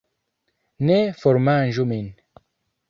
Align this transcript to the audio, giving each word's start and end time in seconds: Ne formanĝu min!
Ne 0.89 0.97
formanĝu 1.21 1.87
min! 1.93 2.13